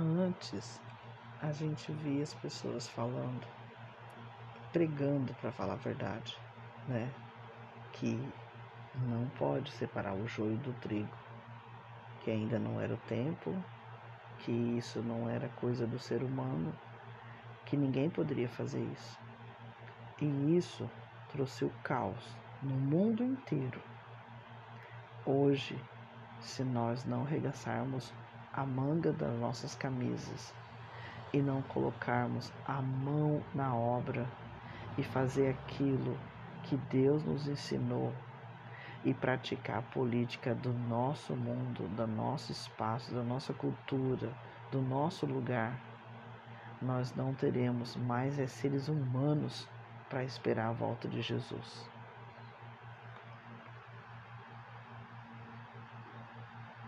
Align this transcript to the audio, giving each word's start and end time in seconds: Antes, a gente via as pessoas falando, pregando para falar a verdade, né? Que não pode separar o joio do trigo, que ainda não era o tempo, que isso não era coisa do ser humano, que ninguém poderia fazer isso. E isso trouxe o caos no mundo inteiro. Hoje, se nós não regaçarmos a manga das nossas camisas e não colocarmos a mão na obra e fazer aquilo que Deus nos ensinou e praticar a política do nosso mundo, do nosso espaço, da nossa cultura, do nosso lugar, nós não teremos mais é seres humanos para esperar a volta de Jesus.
Antes, 0.00 0.80
a 1.42 1.50
gente 1.50 1.90
via 1.90 2.22
as 2.22 2.32
pessoas 2.32 2.86
falando, 2.86 3.44
pregando 4.72 5.34
para 5.40 5.50
falar 5.50 5.72
a 5.72 5.76
verdade, 5.76 6.38
né? 6.86 7.12
Que 7.94 8.16
não 9.08 9.28
pode 9.30 9.72
separar 9.72 10.14
o 10.14 10.28
joio 10.28 10.56
do 10.58 10.72
trigo, 10.74 11.18
que 12.20 12.30
ainda 12.30 12.60
não 12.60 12.80
era 12.80 12.94
o 12.94 12.98
tempo, 13.08 13.52
que 14.38 14.52
isso 14.52 15.02
não 15.02 15.28
era 15.28 15.48
coisa 15.56 15.84
do 15.84 15.98
ser 15.98 16.22
humano, 16.22 16.72
que 17.66 17.76
ninguém 17.76 18.08
poderia 18.08 18.48
fazer 18.48 18.80
isso. 18.80 19.18
E 20.20 20.56
isso 20.56 20.88
trouxe 21.32 21.64
o 21.64 21.70
caos 21.82 22.36
no 22.62 22.76
mundo 22.76 23.24
inteiro. 23.24 23.82
Hoje, 25.26 25.76
se 26.40 26.62
nós 26.62 27.04
não 27.04 27.24
regaçarmos 27.24 28.14
a 28.58 28.66
manga 28.66 29.12
das 29.12 29.38
nossas 29.38 29.76
camisas 29.76 30.52
e 31.32 31.40
não 31.40 31.62
colocarmos 31.62 32.52
a 32.66 32.82
mão 32.82 33.40
na 33.54 33.72
obra 33.72 34.26
e 34.96 35.02
fazer 35.04 35.50
aquilo 35.50 36.18
que 36.64 36.76
Deus 36.90 37.22
nos 37.22 37.46
ensinou 37.46 38.12
e 39.04 39.14
praticar 39.14 39.78
a 39.78 39.82
política 39.82 40.56
do 40.56 40.72
nosso 40.72 41.36
mundo, 41.36 41.86
do 41.94 42.06
nosso 42.08 42.50
espaço, 42.50 43.14
da 43.14 43.22
nossa 43.22 43.52
cultura, 43.54 44.28
do 44.72 44.82
nosso 44.82 45.24
lugar, 45.24 45.78
nós 46.82 47.14
não 47.14 47.32
teremos 47.34 47.94
mais 47.94 48.40
é 48.40 48.48
seres 48.48 48.88
humanos 48.88 49.68
para 50.10 50.24
esperar 50.24 50.70
a 50.70 50.72
volta 50.72 51.06
de 51.06 51.22
Jesus. 51.22 51.88